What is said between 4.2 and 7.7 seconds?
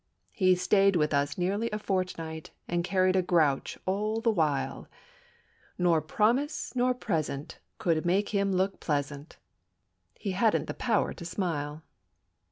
while, Nor promise nor present